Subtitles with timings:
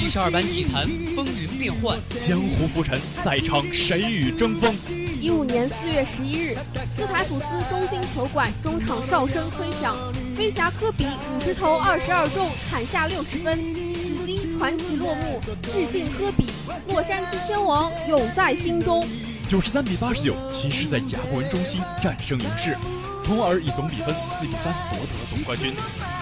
[0.00, 4.74] 七十二班体坛风云变幻，江湖浮沉，赛场谁与争锋？
[5.20, 6.56] 一五年四月十一日，
[6.90, 9.94] 斯台普斯中心球馆中场哨声吹响，
[10.34, 16.46] 飞侠科比五十投二十二中，砍下六十分，紫金传奇落幕，致敬科比，
[16.88, 19.06] 洛杉矶天王永在心中。
[19.48, 22.74] 九十三比八十九，骑士在甲骨文中心战胜勇士。
[23.22, 25.74] 从而以总比分四比三夺得总冠军。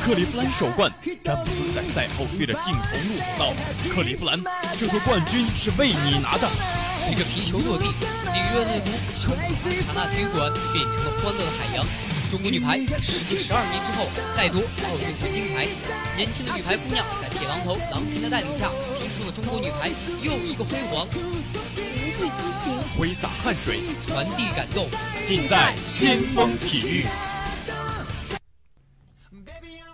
[0.04, 0.90] 克利夫兰首冠，
[1.22, 3.52] 詹姆斯在赛后对着镜头怒吼道
[3.92, 4.40] ：“克利夫兰，
[4.78, 6.48] 这座冠军是为你拿的。”
[7.04, 11.84] 随着皮球落地，里约热内卢圣卡纳体育馆变成了欢乐的海洋。
[12.30, 15.66] 中国女排时隔十二年之后再夺奥运会金牌，
[16.16, 19.88] 年轻的女排姑娘在铁榔头郎平的带领下，拼出了中国女排
[20.22, 21.06] 又一个辉煌。
[22.18, 24.88] 聚激情，挥洒汗水，传递感动，
[25.24, 27.06] 尽在先锋体育。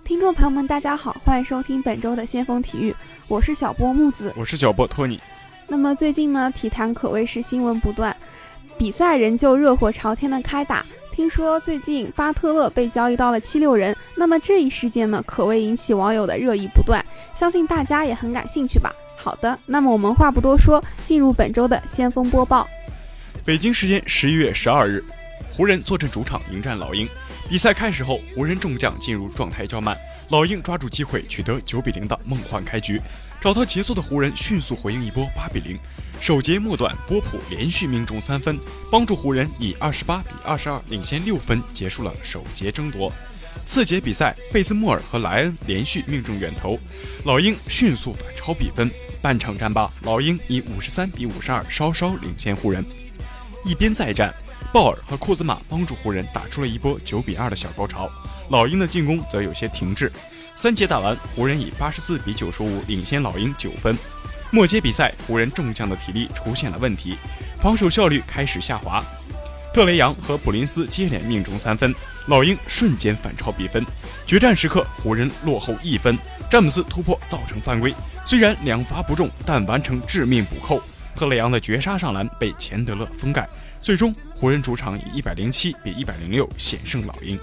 [0.05, 2.95] 听众朋友们，大家好，欢迎收听本周的先锋体育，
[3.27, 5.19] 我是小波木子，我是小波托尼。
[5.67, 8.15] 那么最近呢，体坛可谓是新闻不断，
[8.77, 10.85] 比赛仍旧热火朝天的开打。
[11.11, 18.93] 听说最近巴特勒被交易到了七六人，那么这一事件呢，可谓引起网友的热议不断，相信大家也很感兴趣吧。
[19.17, 22.69] 好的，那么我们话不多说，进入本周的先锋播报。
[23.43, 25.03] 北京时间十一月十二日，
[25.57, 27.09] 湖人坐镇主场迎战老鹰。
[27.49, 29.97] 比赛开始后，湖人众将进入状态较慢，
[30.31, 33.01] 老鹰抓住机会取得九比零的梦幻开局。
[33.41, 35.79] 找到节奏的湖人迅速回应一波八比零。
[36.21, 38.59] 首节末段，波普连续命中三分，
[38.91, 43.13] 帮助湖人以二十八比二十二领先六分，结束了首节争夺。
[43.65, 46.77] 次节比赛，贝兹莫尔和莱恩连续命中远投，
[47.25, 48.91] 老鹰迅速反超比分。
[49.23, 52.85] 半场战罢，老鹰以五十三比五十二稍稍领先湖人。
[53.65, 54.35] 一边再战，
[54.75, 58.11] 鲍尔和库兹马帮助湖人打出了一波九比二的小高潮，
[58.49, 60.11] 老鹰的进攻则有些停滞。
[60.57, 63.97] 三节打完，湖人以八十四比九十五领先老鹰九分。
[64.51, 67.17] 末节比赛，湖人众将的体力出现了问题，
[67.61, 69.01] 防守效率开始下滑。
[69.73, 71.95] 特雷杨和普林斯接连命中三分，
[72.27, 73.87] 老鹰瞬间反超比分。
[74.27, 76.19] 决战时刻，湖人落后一分，
[76.51, 77.95] 詹姆斯突破造成犯规。
[78.27, 80.83] 虽然两罚不中，但完成致命补扣。
[81.15, 83.49] 特雷杨的绝杀上篮被钱德勒封盖。
[83.81, 87.41] 最终，湖人主场以一百零七比一百零六险胜老鹰。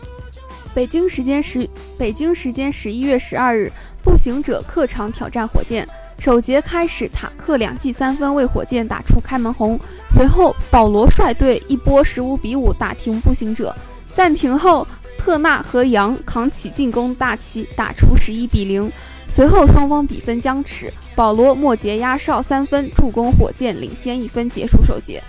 [0.71, 1.67] 北京时间十
[1.97, 3.71] 北京时间十一月十二日，
[4.03, 5.83] 步行者客场挑战火箭。
[6.19, 9.79] 首节开始，塔克两记三分为火箭打出开门红。
[10.11, 13.75] 随后，保罗率队一波十五比五打停步行者。
[14.13, 14.87] 暂停后，
[15.17, 18.91] 特纳和杨扛起进攻大旗，打出十一比零。
[19.27, 25.19] 随后双方比分僵持，保罗末节压哨三分助攻火箭领先一分结束首节。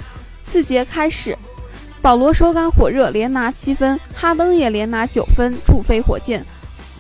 [0.43, 1.35] 次节开始，
[2.03, 6.45] 保罗手感火热，连拿七分，哈登也连拿九分助飞火箭。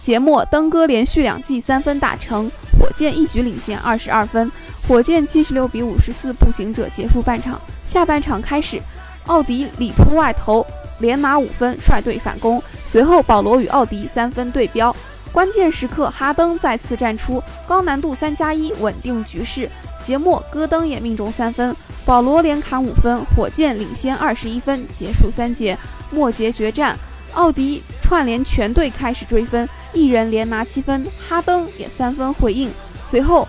[0.00, 2.48] 节末登哥连续两记三分打成，
[2.78, 4.48] 火箭一举领先二十二分。
[4.86, 7.60] 火箭七十六比五十四步行者结束半场。
[7.84, 8.80] 下半场开始，
[9.26, 10.64] 奥迪里突外投
[11.00, 14.94] 连拿五分率队反攻，随后保罗与奥迪三分对标。
[15.32, 19.68] 关键时刻，哈登再次站出，高难度三加一稳定局势。
[20.04, 21.74] 节末，戈登也命中三分，
[22.04, 25.78] 保罗连砍五分，火箭领先二十一分，结束三节。
[26.10, 26.98] 末节决战，
[27.32, 32.70] 奥迪串联全队开始追分，一人连拿七分，哈登也三分回应。
[33.04, 33.46] 随后，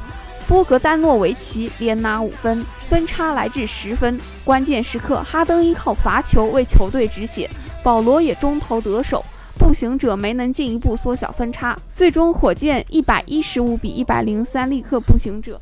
[0.47, 4.19] 波格丹诺维奇连拿五分，分差来至十分。
[4.45, 7.49] 关键时刻，哈登依靠罚球为球队止血，
[7.83, 9.25] 保罗也中投得手。
[9.57, 15.59] 步行者没能进一步缩小分差，最终火箭一百一十五比一百零三力克步行者。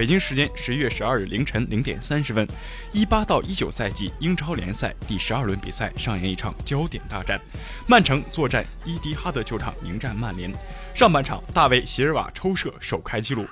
[0.00, 2.48] 北京时间十一月十二日凌晨零点三十分，
[2.90, 7.38] 一八到一九赛季英超联赛第十二轮比赛上演一场焦点大战，
[7.86, 10.50] 曼城作战伊蒂哈德球场迎战曼联。
[10.94, 13.44] 上半场，大卫席尔瓦抽射首开纪录；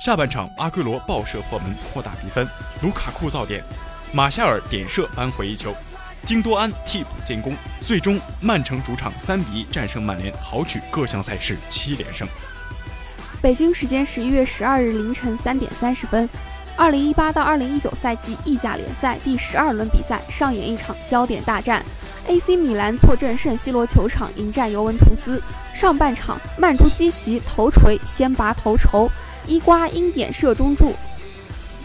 [0.00, 2.48] 下半场，阿圭罗爆射破门扩大比分，
[2.82, 3.64] 卢卡库造点，
[4.12, 5.74] 马夏尔点射扳回一球。
[6.24, 12.28] 京多安替补建功，最终曼城主场三比一战胜曼联，豪取各项赛事七连胜。
[13.42, 16.28] 北京时间十一月十二日凌晨三点三十分，
[16.74, 21.84] 二零一八到二零一九赛季意甲联赛第十二轮比赛上演一场焦点大战
[22.26, 25.40] ，AC 米兰坐镇圣西罗球场迎战尤文图斯。
[25.74, 29.08] 上半场，曼朱基奇头锤先拔头筹，
[29.46, 30.94] 伊瓜因点射中柱。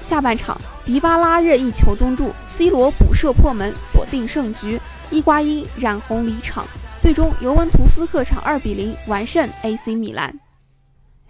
[0.01, 4.79] 下半场，迪巴拉任意球中柱，C 罗补射破门，锁定胜局。
[5.11, 6.65] 伊瓜因染红离场，
[6.99, 10.33] 最终尤文图斯客场二比零完胜 AC 米兰。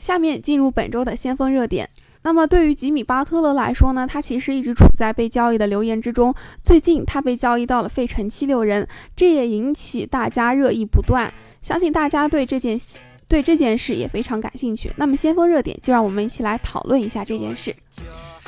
[0.01, 1.87] 下面进入本周的先锋热点。
[2.23, 6.33] 那么对于吉米巴特勒来说呢，他其实一直处在被交易的流言之中。
[6.63, 11.31] 最近他被交易到了费城七六人，这也引起大家热议不断。
[11.61, 12.79] 相信大家对这件
[13.27, 14.91] 对这件事也非常感兴趣。
[14.97, 17.71] 那么先锋热点，就让我们一起来讨论一下这件事。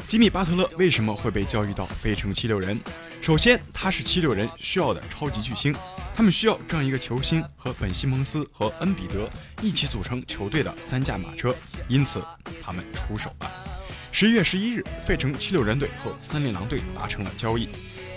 [0.08, 2.80] 吉米·巴特勒为什么会被交易到费城七六人？
[3.20, 5.74] 首先，他是七六人需要的超级巨星，
[6.14, 9.28] 他们需要这样一个球星和本·西蒙斯和恩比德
[9.62, 11.56] 一起组成球队的三驾马车，
[11.88, 12.22] 因此
[12.62, 13.52] 他们出手了。
[14.12, 17.70] 十一月十一日，费城七六人队和森林狼队达成了交易，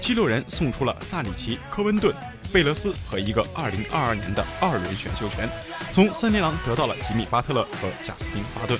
[0.02, 2.14] 七六人送出了萨里奇、科温顿、
[2.52, 5.48] 贝勒斯和一个二零二二年的二轮选秀权，
[5.92, 8.78] 从森林狼得到了吉米·巴特勒和贾斯汀·巴顿。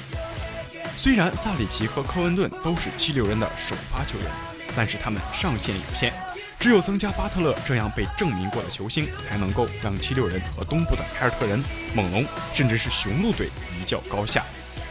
[0.96, 4.26] 虽然萨里奇和科温顿都是七六人的首发球员，
[4.74, 6.12] 但是他们上限有限，
[6.58, 11.62] 只有增加巴特勒这样被证明过的球星，才能够让七六人和东部的凯尔特人、
[11.94, 14.42] 猛龙，甚至是雄鹿队一较高下。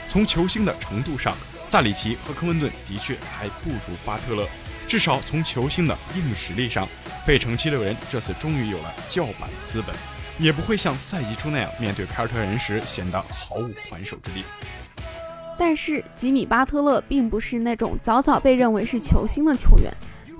[0.08, 1.36] 从球星的程度上，
[1.68, 4.48] 萨里奇和科温顿的确还不如巴特勒，
[4.88, 6.88] 至少从球星的硬实力上，
[7.26, 9.94] 费城七六人这次终于有了叫板的资本，
[10.38, 14.46] 也不会像赛季初那样面对凯尔特人时显得毫无还手之力。
[15.58, 19.94] 但是吉米·巴特勒并不是那种早早被认为是球星的球员，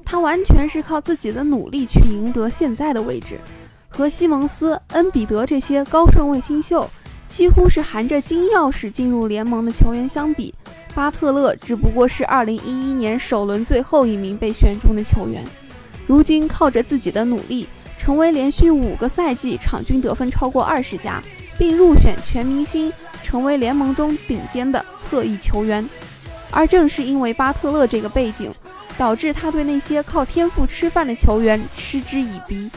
[0.04, 3.38] 他完全是靠自己的努力去赢得现在的位置。
[3.88, 6.90] 和西蒙斯、恩比德这些高顺位新秀，
[7.30, 10.54] 几乎是含着金钥匙进入联盟的球员相比，
[10.94, 15.42] 巴特勒只不过是2011年首轮最后一名被选中的球员。
[16.06, 17.66] 如今靠着自己的努力，
[17.98, 21.24] 成为连续五个赛季场均得分超过二十加，
[21.58, 22.92] 并入选全明星。
[23.24, 25.90] 成为联盟中顶尖的侧翼球员，
[26.52, 28.54] 而正是因为巴特勒这个背景，
[29.00, 32.70] 导致他对那些靠天赋吃饭的球员嗤之以鼻，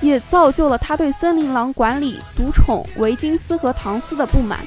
[0.00, 4.58] 也造就了他对森林狼管理独宠维金斯和唐斯的不满。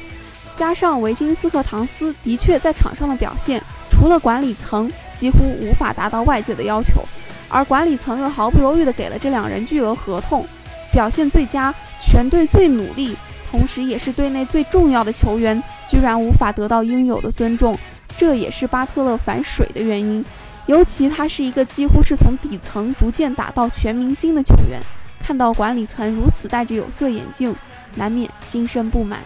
[0.55, 7.03] 加上维金斯和唐斯的确在场上的表现，除了管理层几乎无法达到外界的要求，
[7.49, 10.45] 而管理层又毫不犹豫地给了这两人巨额合同，
[10.91, 13.17] 表现最佳，全队最努力。
[13.53, 17.77] 同时，也是队内最重要的球员，居然无法得到应有的尊重，
[18.17, 20.25] 这也是巴特勒反水的原因。
[20.65, 24.81] 尤其他是一个几乎是从底层逐渐打到全明星的球员，
[25.19, 27.55] 看到管理层如此戴着有色眼镜，
[27.93, 29.19] 难免心生不满。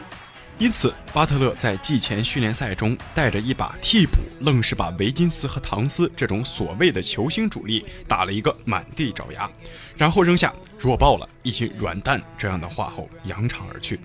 [0.59, 9.49] 因此，巴特勒在季前训练赛中带着一把替补，愣是把维金斯和唐斯这种所谓的球星主力打了一个满地找牙，
[9.95, 13.99] 然后扔下“弱爆了，一群软蛋”这样的话后扬长而去。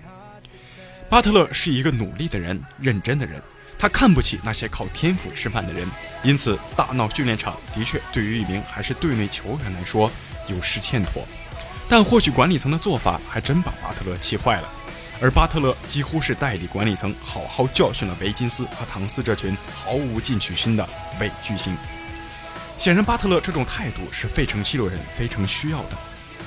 [1.09, 3.41] 巴特勒是一个努力的人，认真的人，
[3.77, 5.87] 他看不起那些靠天赋吃饭的人，
[6.23, 10.11] 因此大闹训练场的确对于一名还是队内球员来说
[10.47, 11.23] 有失欠妥。
[11.87, 14.67] 但或许管理层的做法还真把巴特勒气坏了，
[15.21, 20.89] 而巴特勒几乎是代理管理层好好教训了维金斯和唐斯这群毫无进取心的
[21.19, 21.77] 伪巨星。
[22.75, 25.97] 显然，巴特勒这种态度是费城七六人非常需要的。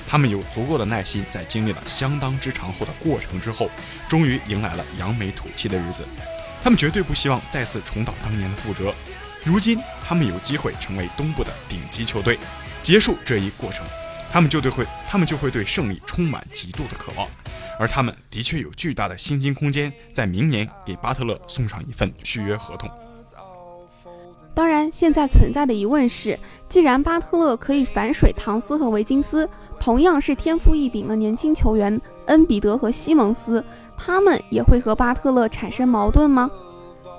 [0.07, 3.69] 他们有足够的耐心，在经历了相当之长后的过程之后，
[4.07, 6.05] 终于迎来了扬眉吐气的日子。
[6.63, 8.93] 他们绝对不希望再次重蹈当年的覆辙。
[9.43, 12.39] 如今，他们有机会成为东部的顶级球队，
[12.81, 13.85] 结束这一过程，
[14.31, 17.27] 他们就对会，他们就会对胜利充满极度的渴望。
[17.79, 22.89] 而他们的确有巨大的薪金空间，在明年给巴特勒送上一份续约合同。
[24.55, 29.47] 当然，现在存在的疑问是，既然巴特勒可以反水唐斯和维金斯。
[29.79, 33.63] 同样是天赋异禀的年轻球员恩比德和西蒙斯，
[33.97, 36.49] 他们也会和巴特勒产生矛盾吗？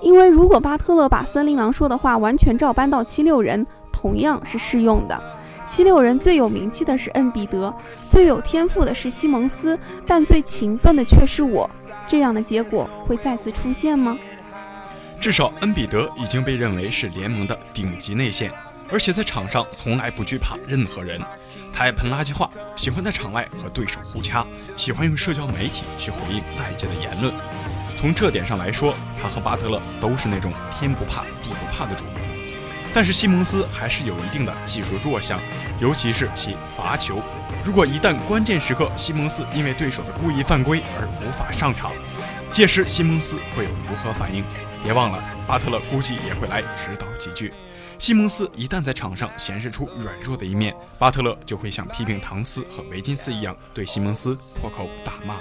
[0.02, 5.20] 因为如果巴特勒把森林狼说的话完全照搬到七六人，同样是适用的。
[5.66, 7.74] 七六人最有名气的是恩比德，
[8.08, 11.68] 最有天赋的是西蒙斯，但最勤奋的却是我。
[12.06, 14.16] 这样的结果会再次出现吗？
[15.20, 18.52] 至少恩比德已经被认为是联盟的顶级内线，
[18.90, 21.20] 而且在场上从来不惧怕任何人。
[21.78, 24.44] 他爱喷垃圾话，喜欢在场外和对手互掐，
[24.76, 27.32] 喜欢用社交媒体去回应外界的言论。
[27.96, 32.04] 从这点上来说，他和巴特勒都是那种天不怕地不怕的主。
[32.92, 35.40] 但是西蒙斯还是有一定的技术弱项，
[35.80, 37.22] 尤其是其罚球。
[37.62, 41.92] 如果一旦关键时刻西蒙斯因为对手的故意犯规而无法上场，
[42.50, 44.42] 届时西蒙斯会有如何反应？
[44.82, 47.52] 别忘了，巴特勒估计也会来指导几句。
[47.98, 55.40] 西蒙斯一旦在场上显示出软弱的一面，巴特勒就会像批评唐斯和维金斯一样，对西蒙斯破口大骂吗？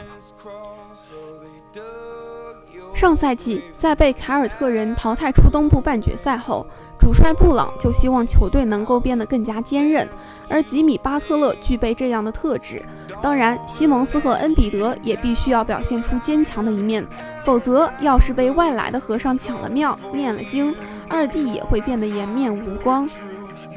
[2.96, 6.66] 上赛季在被凯尔特人淘汰出东部半决赛后，
[7.00, 10.10] 主帅布朗就希望球队能够变得更加坚韧，
[10.50, 12.84] 而吉米·巴特勒具备这样的特质。
[13.22, 17.06] 当然，西蒙斯和恩比德也必须要表现出坚强的一面，
[17.46, 20.74] 否则要是被外来的和尚抢了庙、念了经。
[21.10, 23.08] 二弟也会变得颜面无光。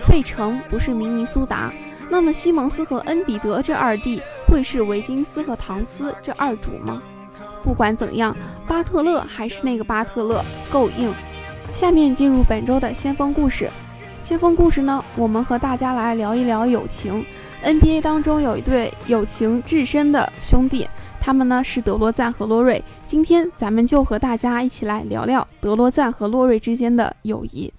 [0.07, 1.73] 费城不是明尼苏达，
[2.09, 7.03] 那么西蒙斯和恩比德这二弟会是维金斯和唐斯这二主吗？
[7.63, 8.35] 不管怎样，
[8.67, 11.13] 巴特勒还是那个巴特勒，够硬。
[11.75, 13.69] 下面进入本周的先锋故事。
[14.23, 17.25] 先锋故事呢，我们和大家来聊一聊友情。
[17.63, 20.89] NBA 当中有一对友情至深的兄弟，
[21.21, 22.83] 他们呢是德罗赞和洛瑞。
[23.07, 27.73] 今天咱们就和大家一起来聊聊德罗赞和洛瑞之间的友谊。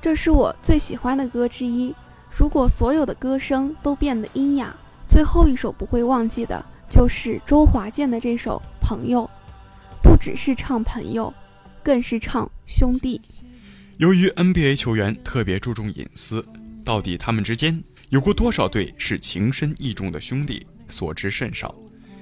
[0.00, 1.92] 这是我最喜欢的歌之一。
[2.36, 4.76] 如果所有的歌声都变得阴哑，
[5.08, 9.22] 最后一首不会忘记的就是周华健的这首《朋友》。
[10.02, 11.32] 不只是唱朋友，
[11.82, 13.18] 更是唱兄弟。
[13.96, 16.44] 由于 NBA 球员特别注重隐私，
[16.84, 21.74] 到底他们之间有过多少对是情深意重的兄弟，所知甚少。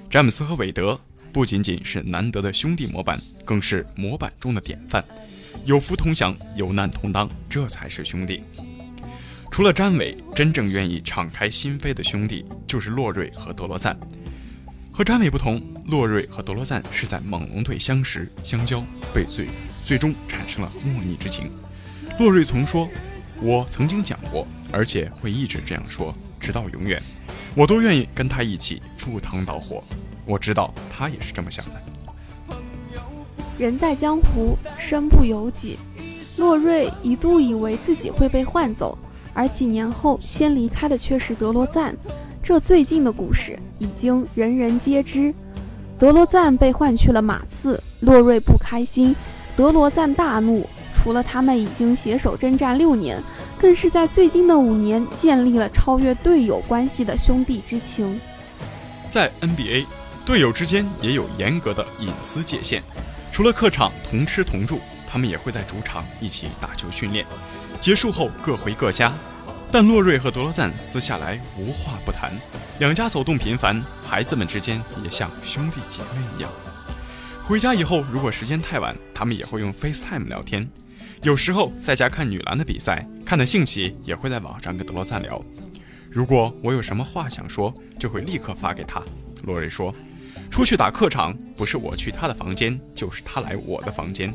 [0.09, 0.97] 詹姆斯和韦德
[1.33, 5.03] 不仅仅是难得的兄弟模板，更是模板中的典范。
[5.65, 8.41] 有福同享，有难同当，这才是兄弟。
[9.55, 13.97] 除了詹伟，真正愿意敞开心扉的兄弟就是洛瑞和德罗赞。
[14.91, 18.83] 和詹伟不同，洛瑞和德罗赞是在猛龙队相识、相交，
[19.13, 19.47] 被最
[19.85, 21.49] 最终产生了莫逆之情。
[22.19, 22.89] 洛瑞曾说
[23.41, 27.01] ：“我曾经讲过，而且会一直这样说，直到永远，
[27.55, 29.81] 我都愿意跟他一起赴汤蹈火。”
[30.27, 32.57] 我知道他也是这么想的。
[33.57, 35.79] 人在江湖，身不由己。
[36.37, 38.97] 洛瑞一度以为自己会被换走，
[39.35, 41.95] 而几年后先离开的却是德罗赞。
[42.41, 45.31] 这最近的故事已经人人皆知。
[45.99, 49.15] 德罗赞被换去了马刺，洛瑞不开心，
[49.55, 50.67] 德罗赞大怒。
[50.93, 53.21] 除了他们已经携手征战六年，
[53.59, 58.19] 更是在最近的五年建立了超越队友关系的兄弟之情。
[59.07, 59.85] 在 NBA，
[60.25, 62.81] 队友之间也有严格的隐私界限。
[63.31, 67.25] 除了客场同吃同住，他们也会在主场一起打球训练，
[67.85, 69.13] 结束后各回各家。
[69.71, 72.35] 但洛瑞和德罗赞私下来无话不谈，
[72.79, 76.49] 两家走动频繁，孩子们之间也像兄弟姐妹一样。
[77.43, 80.67] 回家以后，如果时间太晚，他们也会用 FaceTime 聊天。
[81.21, 85.39] 有时候在家看女篮的比赛，看得兴起，也会在网上跟德罗赞聊。
[86.09, 88.99] 如果我有什么话想说，就会立刻发给他。
[89.43, 89.93] 洛瑞说。
[90.49, 94.33] 出去打客场，不是我去他的房间，就是他来我的房间。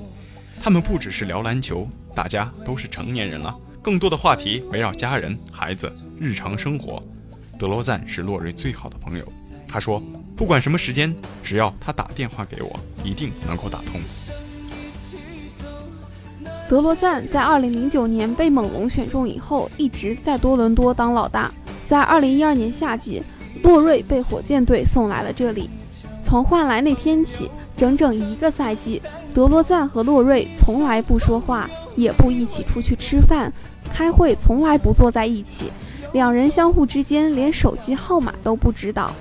[0.62, 5.90] 他们不只是聊篮球，大家都是成年人了，更多的话题围绕家人、孩子、
[6.20, 7.02] 日常生活。
[7.58, 9.24] 德罗赞是洛瑞最好的朋友，
[9.66, 10.02] 他说，
[10.36, 14.00] 不管什么时间，只要他打电话给我，一定能够打通。
[16.68, 21.50] 德罗赞在2009年被猛龙选中以后，一直在多伦多当老大。
[21.88, 23.22] 在2012年夏季，
[23.62, 25.70] 洛瑞被火箭队送来了这里。
[26.22, 33.52] 从换来那天起，整整一个赛季，德罗赞和洛瑞从来不说话，也不一起出去吃饭、
[33.92, 35.70] 开会，从来不坐在一起。
[36.12, 39.14] 两人相互之间连手机号码都不知道。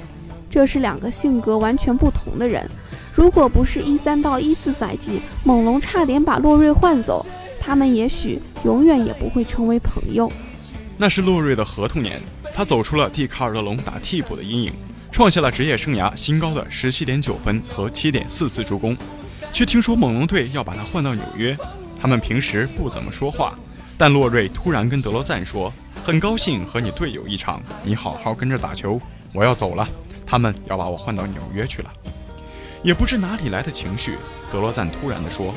[0.49, 2.67] 这是两个性格完全不同的人。
[3.13, 7.23] 如果不是一三到一四赛季，猛龙差点把洛瑞换走，
[7.59, 10.31] 他们也许永远也不会成为朋友。
[10.97, 12.19] 那是洛瑞的合同年，
[12.53, 14.73] 他走出了替卡尔德隆打替补的阴影。
[15.11, 18.95] 创下了职业生涯新高的十七点九分和七点四次助攻，
[19.51, 21.57] 却听说猛龙队要把他换到纽约。
[22.01, 23.57] 他们平时不怎么说话，
[23.97, 29.01] 但洛瑞突然跟德罗赞说：“很高兴和你队友一场，你好好跟着打球，
[29.33, 29.87] 我要走了。
[30.25, 31.91] 他们要把我换到纽约去了。”
[32.81, 34.17] 也不知哪里来的情绪，
[34.49, 35.53] 德罗赞突然地说：“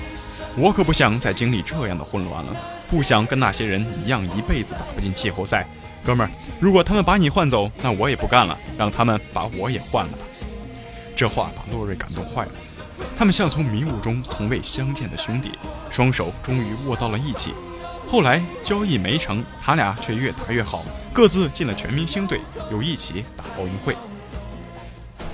[0.58, 2.56] 我可不想再经历这样的混乱了，
[2.90, 5.64] 不想跟那些人一样一辈子打不进季后赛。”
[6.04, 10.24] 哥们儿，如果他们把你换走，那我也不干了，让他们把我也换了吧。
[11.14, 12.50] 这话把洛瑞感动坏了。
[13.16, 15.52] 他们像从迷雾中从未相见的兄弟，
[15.90, 17.52] 双手终于握到了一起。
[18.06, 23.96] 后来交易没成，他俩却越打越好，各自进了全明星队，又一起打奥运会。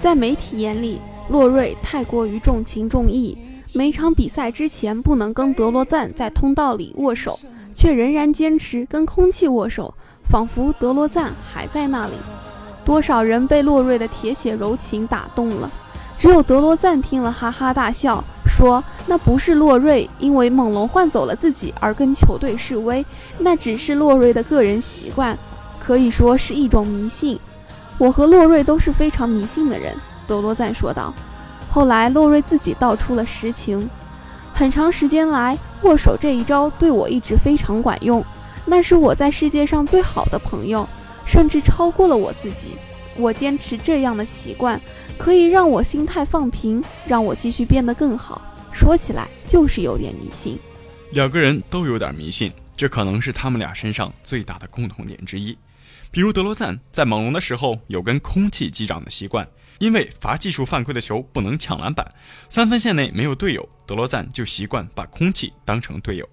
[0.01, 3.37] 在媒体眼里，洛瑞太过于重情重义，
[3.75, 7.41] 每场比赛之前不能跟德罗赞在通道里握手，
[7.75, 9.95] 却仍然坚持跟空气握手。
[10.31, 12.13] 仿佛德罗赞还在那里，
[12.85, 15.71] 多少人被洛瑞的铁血柔情打动了。
[16.19, 23.07] 只有德罗赞听了哈哈大笑，说：“那不是洛瑞因为猛龙换走了自己而跟球队示威，
[23.39, 25.39] 那只是洛瑞的个人习惯，
[25.79, 27.39] 可以说是一种迷信。
[27.99, 29.95] 我和洛瑞都是非常迷信的人。”
[30.27, 31.15] 德罗赞说道。
[31.71, 33.89] 后来洛瑞自己道出了实情：
[34.53, 38.25] 很长时间来，握手这一招对我一直非常管用。
[38.65, 40.89] 那是我在世界上最好的朋友，
[41.25, 42.77] 甚至超过了我自己。
[43.19, 44.81] 我坚持这样的习惯，
[45.19, 48.41] 可以让我心态放平，让我继续变得更好。
[48.73, 50.59] 说起来就是有点迷信。
[51.11, 55.59] 两个人都有点迷信，这可能是他们俩身上最大的共同点之一。
[56.11, 59.47] 比如德罗赞在猛龙的时候有跟空气击掌的习惯，
[59.79, 62.15] 因为罚技术犯规的球不能抢篮板，
[62.49, 66.29] 三分线内没有队友，德罗赞就习惯把空气当成队友。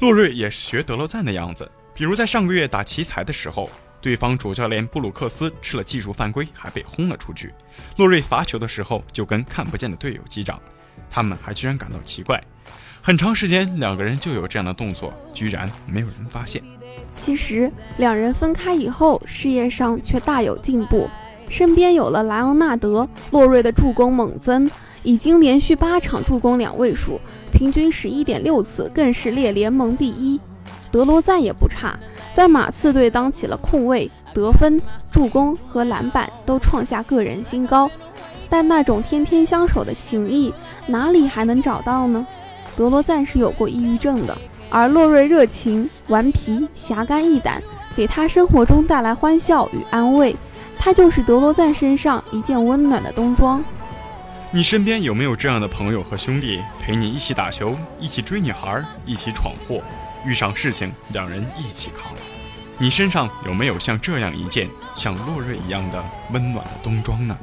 [0.00, 3.70] 洛瑞也是学德罗赞的样子，比如在上个月打奇才的时候，
[4.00, 7.52] 对方主教练布鲁克斯吃了技术犯规，还被轰了出去。
[7.96, 10.60] 洛瑞罚球的时候就跟看不见的队友击掌，
[11.10, 12.42] 他们还居然感到奇怪。
[13.00, 16.62] 很长时间，两个人就有这样的动作，居然没有人发现。
[17.16, 21.08] 其实，两人分开以后，事业上却大有进步。
[21.48, 24.70] 身边有了莱昂纳德，洛瑞的助攻猛增，
[25.02, 27.20] 已经连续八场助攻两位数，
[27.52, 30.38] 平均十一点六次，更是列联盟第一。
[30.90, 31.98] 德罗赞也不差，
[32.38, 34.80] 在马刺队当起了控卫，得分、
[35.10, 37.90] 助攻和篮板都创下个人新高。
[38.48, 40.54] 但那种天天相守的情谊，
[40.86, 42.24] 哪里还能找到呢？
[42.76, 44.38] 德罗赞是有过抑郁症的，
[44.70, 47.60] 而洛瑞热情、顽皮、侠肝义胆，
[47.96, 50.36] 给他生活中带来欢笑与安慰。
[50.78, 53.60] 他就是德罗赞身上一件温暖的冬装。
[54.52, 59.82] 你身边有没有这样的朋友和兄弟，陪你一起打球，一起追女孩，一起闯祸，
[60.24, 62.12] 遇上事情两人一起扛？
[62.78, 67.36] 你身上有没有像这样一件像洛瑞一样的温暖的冬装呢？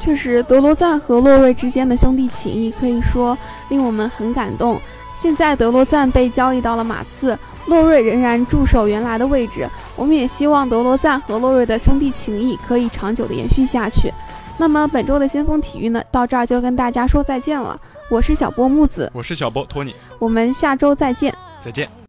[0.00, 3.36] 确实，德罗赞和洛瑞之间的兄弟情谊可以说
[3.68, 4.80] 令我们很感动。
[5.14, 9.68] 现在德罗赞被交易到了马刺，洛瑞仍然驻守原来的位置。
[9.96, 14.10] 我们也希望德罗赞和洛瑞的兄弟情谊可以长久的延续下去。
[14.60, 17.80] 那么本周的先锋体育呢，到这儿就跟大家说再见了。
[18.10, 21.90] 我是小波木子，我是小波托尼，我们下周再见，再见。